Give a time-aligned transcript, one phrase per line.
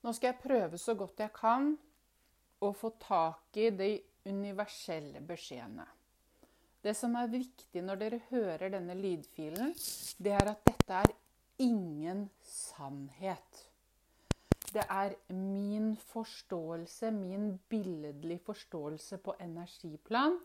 [0.00, 1.74] Nå skal jeg prøve så godt jeg kan
[2.60, 3.90] å få tak i de
[4.28, 5.86] universelle beskjedene.
[6.80, 9.74] Det som er viktig når dere hører denne lydfilen,
[10.16, 11.12] det er at dette er
[11.60, 13.66] ingen sannhet.
[14.72, 20.38] Det er min forståelse, min billedlige forståelse på energiplan,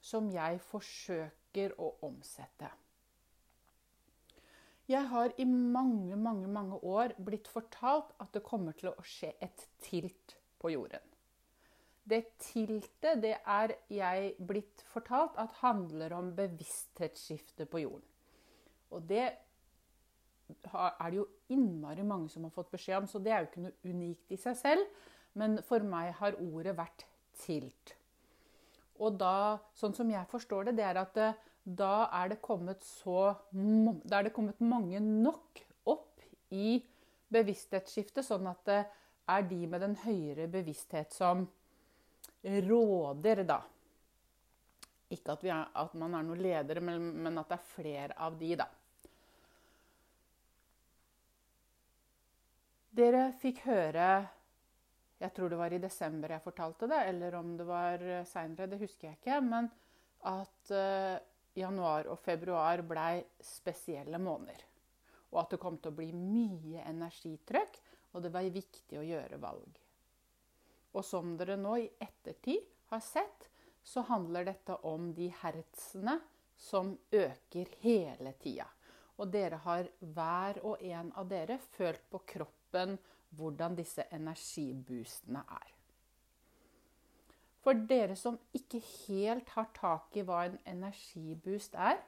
[0.00, 2.70] som jeg forsøker å omsette.
[4.90, 9.32] Jeg har i mange, mange, mange år blitt fortalt at det kommer til å skje
[9.44, 11.00] et tilt på jorden.
[12.04, 18.10] Det tiltet det er jeg blitt fortalt at handler om bevissthetsskifte på jorden.
[18.92, 23.40] Og det er det jo innmari mange som har fått beskjed om, så det er
[23.40, 25.04] jo ikke noe unikt i seg selv.
[25.34, 27.06] Men for meg har ordet vært
[27.40, 27.96] tilt.
[29.02, 32.84] Og da, sånn som jeg forstår det, det er at eh, da er det kommet
[32.84, 36.20] så Da er det kommet mange nok opp
[36.52, 36.76] i
[37.32, 38.80] bevissthetsskiftet, sånn at det
[39.32, 41.46] er de med den høyere bevissthet som
[42.44, 43.62] råder, da.
[45.14, 48.36] Ikke at, er, at man er noen ledere, men, men at det er flere av
[48.38, 48.68] de, da.
[52.94, 54.08] Dere fikk høre
[55.18, 58.82] Jeg tror det var i desember jeg fortalte det, eller om det var seinere, det
[58.82, 59.38] husker jeg ikke.
[59.46, 59.70] Men
[60.28, 61.16] at uh,
[61.54, 64.60] januar og februar blei spesielle måneder.
[65.32, 67.80] Og at det kom til å bli mye energitrykk,
[68.14, 69.80] og det var viktig å gjøre valg.
[70.94, 73.48] Og som dere nå i ettertid har sett,
[73.82, 76.20] så handler dette om de hertzene
[76.56, 78.68] som øker hele tida.
[79.18, 82.96] Og dere har hver og en av dere følt på kroppen
[83.34, 85.70] hvordan disse energiboostene er.
[87.64, 92.00] For dere som ikke helt har tak i hva en energiboost er,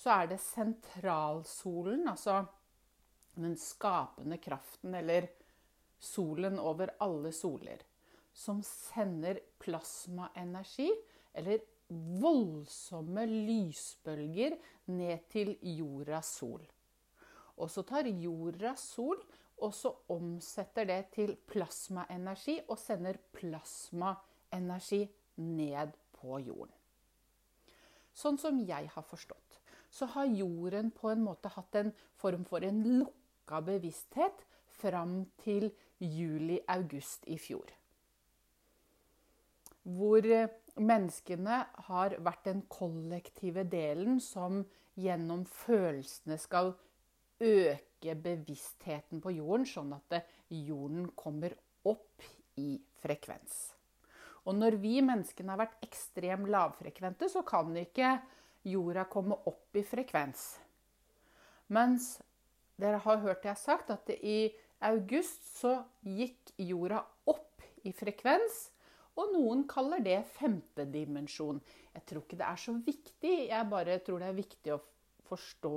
[0.00, 2.40] så er det sentralsolen, altså
[3.36, 5.28] den skapende kraften, eller
[6.00, 7.84] solen over alle soler
[8.34, 10.88] som sender plasmaenergi,
[11.38, 11.62] eller
[12.20, 14.56] voldsomme lysbølger,
[14.90, 16.64] ned til jordas sol.
[17.56, 19.20] Og så tar jordas sol
[19.62, 23.20] og så omsetter det til plasmaenergi og sender
[24.54, 26.72] plasmaenergi ned på jorden.
[28.14, 29.60] Sånn som jeg har forstått,
[29.90, 34.44] så har jorden på en måte hatt en form for en lukka bevissthet
[34.78, 37.74] fram til juli-august i fjor
[39.84, 40.48] hvor eh,
[40.80, 44.62] menneskene har vært den kollektive delen som
[44.96, 46.72] gjennom følelsene skal
[47.44, 51.54] øke bevisstheten på jorden, sånn at jorden kommer
[51.84, 52.24] opp
[52.56, 53.73] i frekvens.
[54.44, 58.18] Og når vi menneskene har vært ekstremt lavfrekvente, så kan ikke
[58.68, 60.44] jorda komme opp i frekvens.
[61.72, 62.18] Mens
[62.80, 64.52] dere har hørt jeg har sagt at i
[64.84, 67.00] august så gikk jorda
[67.30, 68.66] opp i frekvens
[69.20, 71.60] og noen kaller det femtedimensjon.
[71.94, 73.34] Jeg tror ikke det er så viktig.
[73.46, 74.82] Jeg bare tror det er viktig å
[75.28, 75.76] forstå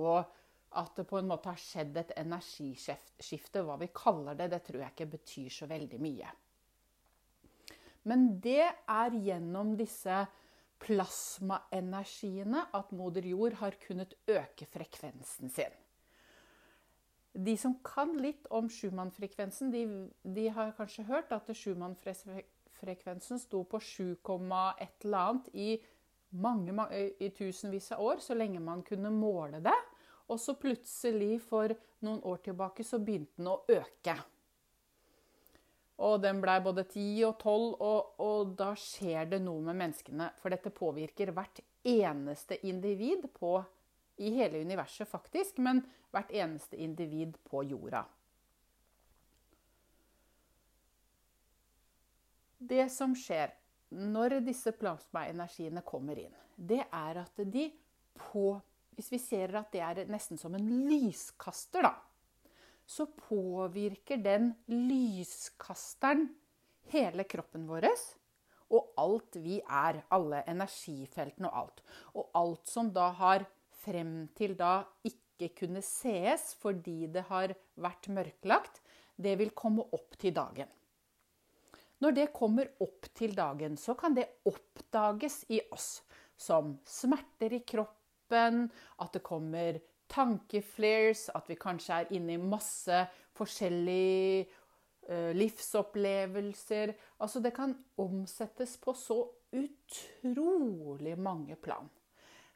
[0.78, 3.62] at det på en måte har skjedd et energiskifte.
[3.64, 6.34] Hva vi kaller det, det tror jeg ikke betyr så veldig mye.
[8.08, 10.26] Men det er gjennom disse
[10.84, 15.74] plasmaenergiene at moder jord har kunnet øke frekvensen sin.
[17.38, 19.84] De som kan litt om Schumann-frekvensen, de,
[20.24, 22.46] de, har kanskje hørt at Schumann-frekvensen
[22.78, 24.16] frekvensen sto på 7,
[24.80, 25.70] et eller annet i,
[26.30, 26.88] mange,
[27.20, 29.78] i tusenvis av år, så lenge man kunne måle det.
[30.28, 31.72] Og så plutselig, for
[32.04, 34.18] noen år tilbake, så begynte den å øke.
[35.98, 40.30] Og den blei både 10 og 12, og, og, da skjer det noe med menneskene.
[40.42, 43.58] For dette påvirker hvert eneste individ på,
[44.22, 48.04] i hele universet, faktisk, men hvert eneste individ på jorda.
[52.58, 53.54] Det som skjer
[53.94, 57.70] når disse plasmaenergiene kommer inn, det er at de
[58.18, 58.58] på
[58.98, 61.92] Hvis vi ser at det er nesten som en lyskaster, da,
[62.88, 66.30] så påvirker den lyskasteren
[66.94, 67.90] hele kroppen vår
[68.74, 70.02] og alt vi er.
[70.12, 71.84] Alle energifeltene og alt.
[72.20, 73.46] Og alt som da har
[73.84, 78.82] frem til da ikke kunne sees fordi det har vært mørklagt,
[79.16, 80.70] det vil komme opp til dagen.
[82.04, 86.04] Når det kommer opp til dagen, så kan det oppdages i oss
[86.38, 88.68] som smerter i kroppen,
[89.02, 89.80] at det kommer
[90.12, 93.04] tankeflares, at vi kanskje er inne i masse
[93.38, 94.48] forskjellige
[95.10, 96.94] uh, livsopplevelser.
[97.20, 99.22] Altså det kan omsettes på så
[99.56, 101.90] utrolig mange plan.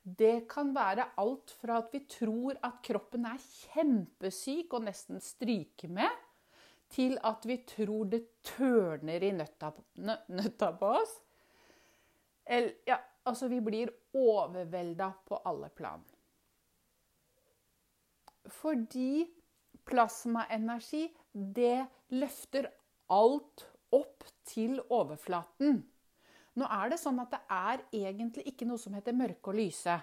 [0.02, 5.92] Det kan være alt fra at vi tror at kroppen er kjempesyk og nesten stryker
[5.94, 6.10] med,
[6.92, 9.70] til at vi tror det tørner i nøtta,
[10.34, 11.14] nøtta på oss.
[12.46, 16.02] Eller, ja, altså vi blir overvelda på alle plan.
[18.50, 19.26] Fordi
[19.88, 21.86] plasmaenergi, det
[22.16, 22.70] løfter
[23.12, 23.66] alt
[23.96, 25.82] opp til overflaten.
[26.60, 30.00] Nå er det sånn at det er egentlig ikke noe som heter mørke og lyse.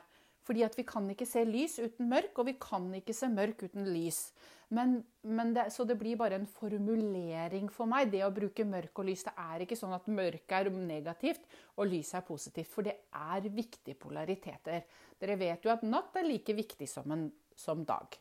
[0.49, 3.67] Fordi at vi kan ikke se lys uten mørk, og vi kan ikke se mørk
[3.67, 4.31] uten lys.
[4.73, 4.95] Men,
[5.25, 9.09] men det, så det blir bare en formulering for meg, det å bruke mørk og
[9.11, 9.27] lys.
[9.29, 11.45] Det er ikke sånn at mørk er negativt
[11.77, 14.89] og lys er positivt, for det er viktige polariteter.
[15.21, 18.17] Dere vet jo at natt er like viktig som, en, som dag.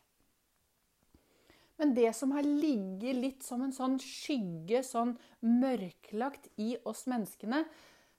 [1.78, 5.14] Men det som har ligget litt som en sånn skygge, sånn
[5.46, 7.64] mørklagt i oss menneskene,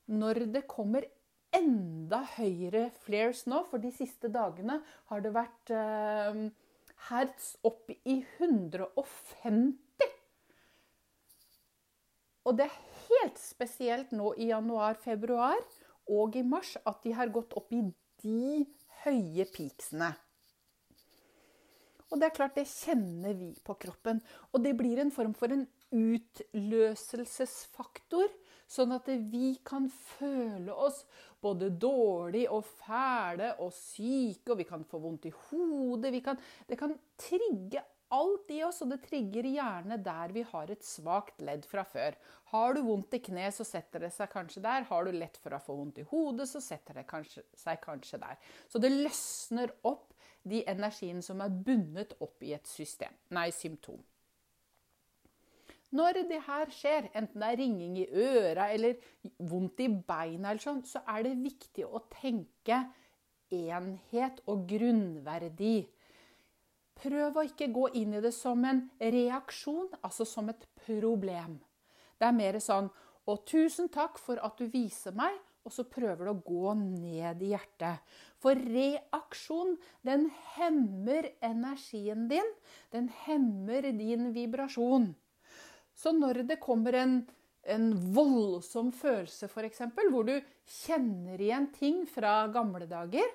[0.08, 1.06] når det kommer
[1.54, 4.78] enda høyere flares nå, for de siste dagene
[5.10, 6.40] har det vært eh,
[7.08, 9.74] hertz opp i 150.
[12.48, 12.78] Og det er
[13.08, 15.58] helt spesielt nå i januar, februar
[16.08, 17.82] og i mars at de har gått opp i
[18.22, 18.64] de
[19.04, 20.14] høye peaksene.
[22.08, 24.20] Og det er klart, det kjenner vi på kroppen.
[24.52, 28.28] Og det blir en form for en utløselsesfaktor,
[28.68, 31.04] sånn at vi kan føle oss
[31.40, 36.22] både dårlig og fæle og syke, og vi kan få vondt i hodet.
[36.24, 36.36] Kan,
[36.68, 37.80] det kan trigge
[38.14, 42.12] alt i oss, og det trigger gjerne der vi har et svakt ledd fra før.
[42.52, 44.82] Har du vondt i kne, så setter det seg kanskje der.
[44.88, 48.18] Har du lett for å få vondt i hodet, så setter det kanskje, seg kanskje
[48.22, 48.36] der.
[48.72, 50.06] Så det løsner opp
[50.50, 54.00] de energiene som er bundet opp i et system, nei, symptom.
[55.90, 58.98] Når det her skjer, enten det er ringing i øra eller
[59.48, 62.82] vondt i beina, eller sånn, så er det viktig å tenke
[63.54, 65.78] enhet og grunnverdi.
[66.98, 71.56] Prøv å ikke gå inn i det som en reaksjon, altså som et problem.
[72.18, 72.90] Det er mer sånn
[73.28, 75.36] Og tusen takk for at du viser meg',
[75.68, 78.04] og så prøver du å gå ned i hjertet.
[78.40, 79.74] For reaksjon,
[80.06, 82.54] den hemmer energien din.
[82.94, 85.10] Den hemmer din vibrasjon.
[85.98, 87.18] Så når det kommer en,
[87.68, 90.38] en voldsom følelse, f.eks., hvor du
[90.78, 93.28] kjenner igjen ting fra gamle dager,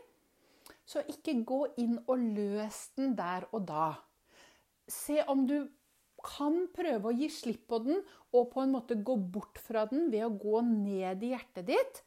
[0.90, 3.92] så ikke gå inn og løs den der og da.
[4.90, 5.60] Se om du
[6.24, 8.00] kan prøve å gi slipp på den
[8.34, 12.02] og på en måte gå bort fra den ved å gå ned i hjertet ditt.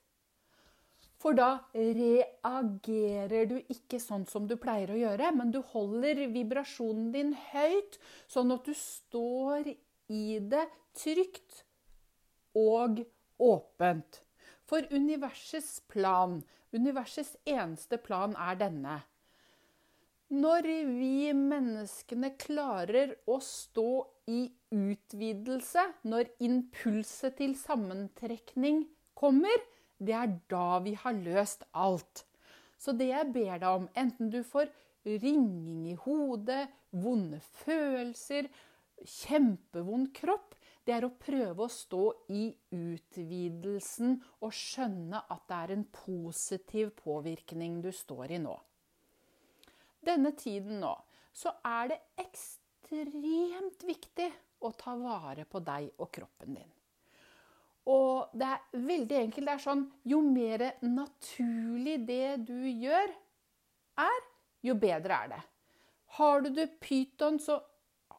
[1.26, 7.08] For da reagerer du ikke sånn som du pleier å gjøre, men du holder vibrasjonen
[7.11, 7.99] din høyt,
[8.31, 10.62] sånn at du står i det
[10.94, 11.64] trygt
[12.55, 13.02] og
[13.43, 14.20] åpent.
[14.70, 16.38] For universets plan,
[16.70, 19.00] universets eneste plan, er denne.
[20.31, 23.90] Når vi menneskene klarer å stå
[24.31, 28.84] i utvidelse, når impulset til sammentrekning
[29.19, 32.25] kommer, det er da vi har løst alt.
[32.78, 34.69] Så det jeg ber deg om, enten du får
[35.06, 38.48] ringing i hodet, vonde følelser,
[39.06, 40.54] kjempevond kropp,
[40.87, 42.44] det er å prøve å stå i
[42.76, 44.14] utvidelsen
[44.46, 48.54] og skjønne at det er en positiv påvirkning du står i nå.
[50.06, 50.94] Denne tiden nå
[51.37, 54.31] så er det ekstremt viktig
[54.62, 56.75] å ta vare på deg og kroppen din.
[57.93, 59.47] Og det er veldig enkelt.
[59.47, 63.12] Det er sånn Jo mer naturlig det du gjør,
[64.02, 64.25] er,
[64.66, 65.43] jo bedre er det.
[66.19, 67.61] Har du det pyton, så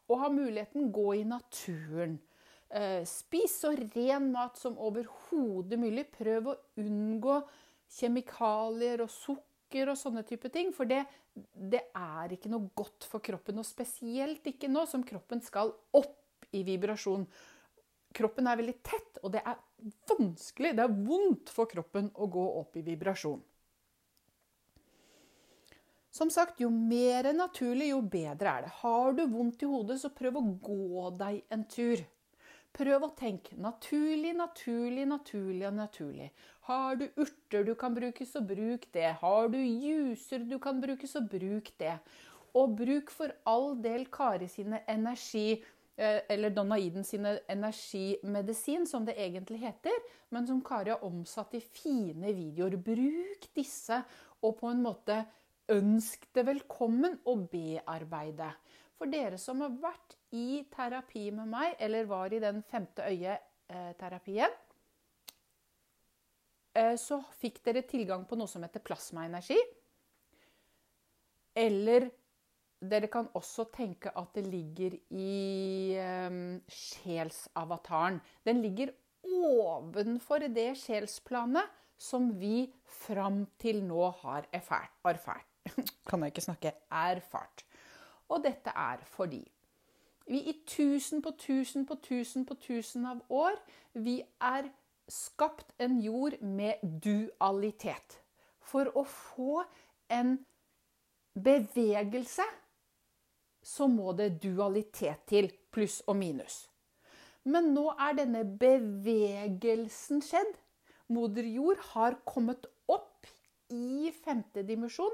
[0.08, 2.18] og har muligheten, gå i naturen.
[2.70, 6.08] Eh, spis så ren mat som overhodet mulig.
[6.16, 7.42] Prøv å unngå
[7.98, 10.72] kjemikalier og sukker og sånne type ting.
[10.76, 11.04] For det,
[11.36, 16.48] det, er ikke noe godt for kroppen, og spesielt ikke nå som kroppen skal opp
[16.56, 17.28] i vibrasjon.
[18.16, 19.60] Kroppen er veldig tett, og det er
[20.10, 23.44] vanskelig, det er vondt for kroppen å gå opp i vibrasjon.
[26.18, 28.76] Som sagt, jo mer naturlig, jo bedre er det.
[28.80, 32.02] Har du vondt i hodet, så prøv å gå deg en tur.
[32.78, 36.32] Prøv å tenke naturlig, naturlig, naturlig og naturlig.
[36.70, 39.12] Har du urter du kan bruke, så bruk det.
[39.22, 41.96] Har du juicer du kan bruke, så bruk det.
[42.58, 45.62] Og bruk for all del Kari sine energi
[45.98, 49.96] eller Donna Iden sine energimedisin, som det egentlig heter,
[50.30, 52.78] men som Kari har omsatt i fine videoer.
[52.78, 53.98] Bruk disse
[54.46, 55.24] og på en måte
[55.74, 58.52] ønsk det velkommen og bearbeide.
[58.98, 64.54] For dere som har vært i terapi med meg, eller var i den femte øye-terapien,
[66.74, 69.60] eh, så fikk dere tilgang på noe som heter plasmaenergi.
[71.58, 72.10] Eller
[72.82, 78.22] dere kan også tenke at det ligger i um, sjelsavataren.
[78.46, 78.94] Den ligger
[79.24, 81.66] ovenfor det sjelsplanet
[81.98, 84.94] som vi fram til nå har erfart.
[85.06, 85.48] erfart.
[86.08, 87.66] Kan jeg ikke snakke erfart.
[88.30, 89.44] Og dette er fordi
[90.28, 93.56] vi i tusen på tusen på tusen på tusen av år
[93.94, 94.68] vi er
[95.08, 98.20] skapt en jord med dualitet.
[98.60, 99.64] For å få
[100.12, 100.38] en
[101.34, 102.44] bevegelse
[103.68, 106.66] så må det dualitet til, pluss og minus.
[107.48, 110.56] Men nå er denne bevegelsen skjedd.
[111.12, 113.28] Moder jord har kommet opp
[113.72, 115.14] i femte dimensjon,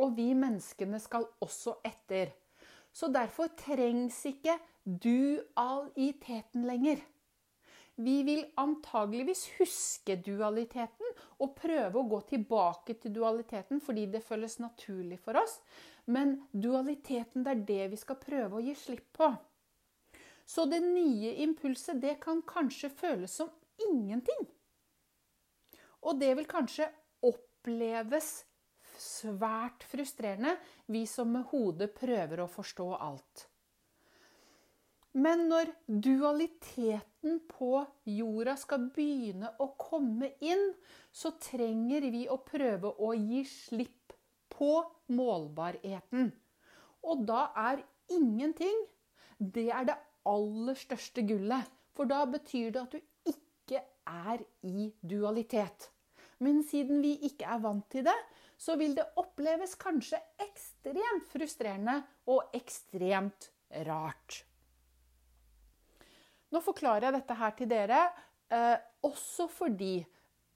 [0.00, 2.32] og vi menneskene skal også etter.
[2.94, 7.02] Så derfor trengs ikke dualiteten lenger.
[8.00, 11.10] Vi vil antageligvis huske dualiteten
[11.42, 15.58] og prøve å gå tilbake til dualiteten fordi det føles naturlig for oss.
[16.06, 19.30] Men dualiteten det er det vi skal prøve å gi slipp på.
[20.46, 23.50] Så det nye impulset det kan kanskje føles som
[23.86, 24.48] ingenting.
[26.00, 26.88] Og det vil kanskje
[27.26, 28.32] oppleves
[29.00, 33.46] svært frustrerende, vi som med hodet prøver å forstå alt.
[35.12, 40.68] Men når dualiteten på jorda skal begynne å komme inn,
[41.10, 44.14] så trenger vi å prøve å gi slipp
[44.60, 44.74] på
[45.16, 46.30] målbarheten.
[47.02, 48.86] Og da er ingenting
[49.40, 49.96] Det er det
[50.28, 51.64] aller største gullet.
[51.96, 55.88] For da betyr det at du ikke er i dualitet.
[56.44, 58.16] Men siden vi ikke er vant til det,
[58.60, 61.96] så vil det oppleves kanskje ekstremt frustrerende
[62.28, 63.48] og ekstremt
[63.88, 64.42] rart.
[66.52, 68.00] Nå forklarer jeg dette her til dere
[68.52, 68.76] eh,
[69.06, 69.94] også fordi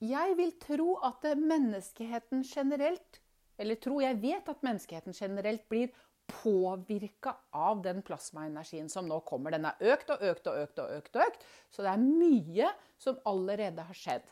[0.05, 3.21] jeg vil tro at menneskeheten generelt
[3.57, 5.93] Eller tro jeg vet at menneskeheten generelt blir
[6.27, 9.53] påvirka av den plasmaenergien som nå kommer.
[9.53, 11.15] Den er økt og økt og økt og økt.
[11.15, 14.25] og økt, Så det er mye som allerede har skjedd.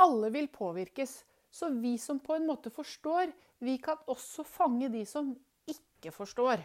[0.00, 1.24] Alle vil påvirkes.
[1.50, 5.34] Så vi som på en måte forstår, vi kan også fange de som
[5.68, 6.62] ikke forstår.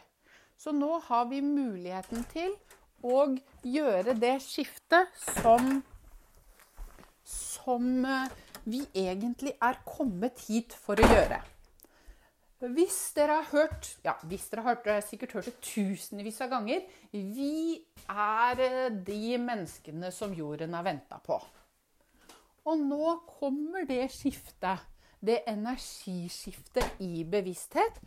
[0.58, 2.53] Så nå har vi muligheten til
[3.03, 3.25] å
[3.65, 5.10] gjøre det skiftet
[5.41, 5.82] som,
[7.27, 11.41] som eh, vi egentlig er kommet hit for å gjøre.
[12.75, 16.86] Hvis dere har hørt ja, hvis dere har hørt, sikkert hørt det tusenvis av ganger
[17.12, 17.75] Vi
[18.07, 21.38] er eh, de menneskene som jorden har venta på.
[22.65, 24.81] Og nå kommer det skiftet.
[25.25, 28.00] Det energiskiftet i bevissthet.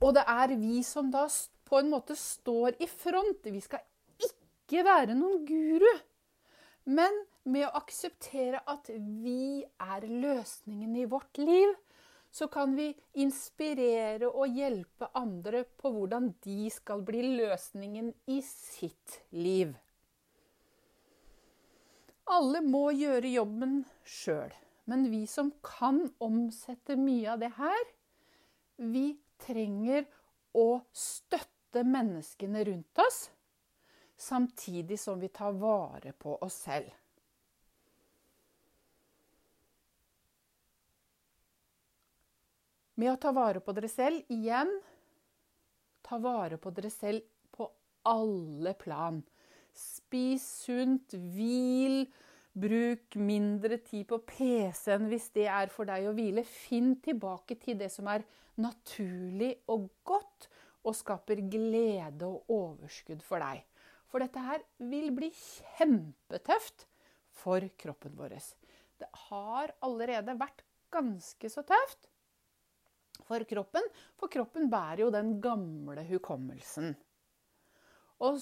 [0.00, 1.26] Og det er vi som da
[1.68, 3.46] på en måte står i front.
[3.46, 3.82] Vi skal
[4.26, 5.90] ikke være noen guru.
[6.84, 11.74] Men med å akseptere at vi er løsningen i vårt liv,
[12.30, 19.20] så kan vi inspirere og hjelpe andre på hvordan de skal bli løsningen i sitt
[19.34, 19.74] liv.
[22.30, 24.52] Alle må gjøre jobben sjøl.
[24.90, 27.82] Men vi som kan omsette mye av det her,
[28.78, 30.06] vi trenger
[30.56, 33.28] å støtte menneskene rundt oss,
[34.20, 36.92] samtidig som vi tar vare på oss selv.
[43.00, 44.74] Med å ta vare på dere selv igjen
[46.10, 47.22] ta vare på dere selv
[47.54, 47.68] på
[48.10, 49.20] alle plan.
[49.70, 52.02] Spis sunt, hvil,
[52.50, 56.42] bruk mindre tid på PC-en hvis det er for deg å hvile.
[56.42, 58.26] Finn tilbake til det som er
[58.60, 60.50] naturlig og godt,
[60.80, 63.60] og skaper glede og overskudd for deg.
[64.10, 66.86] For dette her vil bli kjempetøft
[67.40, 68.36] for kroppen vår.
[69.00, 72.10] Det har allerede vært ganske så tøft
[73.26, 73.84] for kroppen,
[74.18, 76.96] for kroppen bærer jo den gamle hukommelsen.
[78.26, 78.40] Og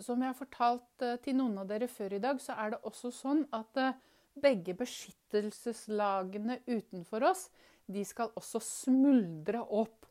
[0.00, 2.82] som jeg har fortalt eh, til noen av dere før i dag, så er det
[2.88, 3.98] også sånn at eh,
[4.40, 7.48] begge beskyttelseslagene utenfor oss,
[7.92, 10.01] de skal også smuldre opp.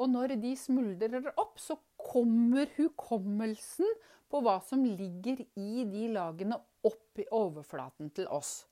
[0.00, 3.88] Og når de smuldrer opp, så kommer hukommelsen
[4.30, 8.64] på hva som ligger i de lagene opp i overflaten til oss.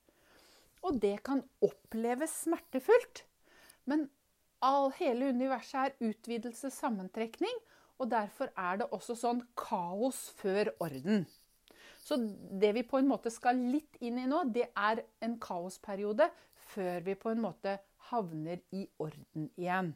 [0.87, 3.25] Og det kan oppleves smertefullt.
[3.91, 4.07] Men
[4.65, 7.61] all, hele universet er utvidelse, sammentrekning.
[7.99, 11.27] Og derfor er det også sånn kaos før orden.
[11.99, 12.17] Så
[12.63, 16.31] det vi på en måte skal litt inn i nå, det er en kaosperiode
[16.71, 17.75] før vi på en måte
[18.09, 19.93] havner i orden igjen.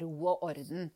[0.00, 0.90] Ro og orden.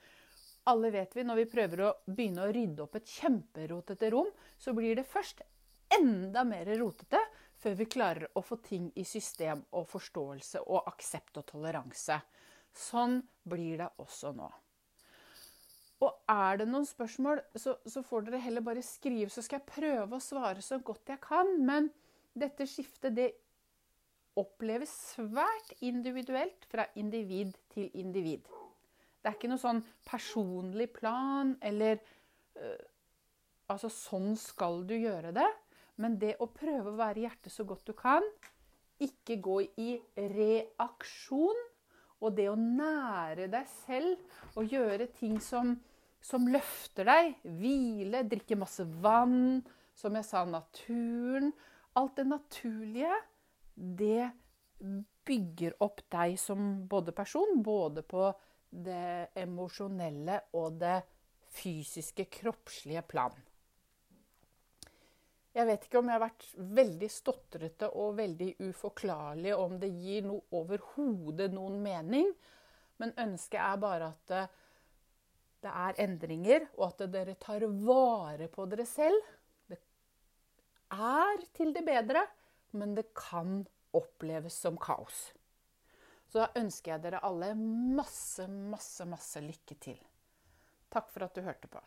[0.70, 4.72] Alle vet vi når vi prøver å begynne å rydde opp et kjemperotete rom, så
[4.76, 5.42] blir det først
[5.98, 7.20] enda mer rotete
[7.60, 12.18] før vi klarer å få ting i system og forståelse og aksept og toleranse.
[12.74, 14.48] Sånn blir det også nå.
[16.04, 19.70] Og er det noen spørsmål, så, så, får dere heller bare skrive, så skal jeg
[19.70, 21.54] prøve å svare så godt jeg kan.
[21.64, 21.88] Men
[22.36, 23.30] dette skiftet, det
[24.36, 28.50] oppleves svært individuelt fra individ til individ.
[29.24, 32.00] Det er ikke noe sånn personlig plan eller
[32.60, 32.82] øh,
[33.72, 35.46] Altså, sånn skal du gjøre det.
[35.96, 38.20] Men det å prøve å være i hjertet så godt du kan,
[39.00, 41.62] ikke gå i reaksjon,
[42.20, 45.72] og det å nære deg selv og gjøre ting som
[46.24, 47.34] som løfter deg.
[47.60, 49.60] Hvile, drikke masse vann.
[49.94, 51.52] Som jeg sa, naturen.
[51.94, 53.12] Alt det naturlige,
[53.74, 54.32] det
[55.24, 58.26] bygger opp deg som både person, både på
[58.84, 60.98] det emosjonelle og det
[61.54, 63.34] fysiske, kroppslige plan.
[65.54, 66.46] Jeg vet ikke om jeg har vært
[66.78, 72.32] veldig stotrete og veldig uforklarlig, om det gir noe overhodet noen mening.
[72.98, 74.34] Men ønsket er bare at
[75.64, 79.30] det er endringer, og at dere tar vare på dere selv.
[79.70, 79.78] Det
[80.90, 82.26] er til det bedre,
[82.74, 83.62] men det kan
[83.94, 85.28] oppleves som kaos.
[86.34, 90.00] Så da ønsker jeg dere alle masse, masse, masse lykke til.
[90.90, 91.78] Takk for at du hørte på.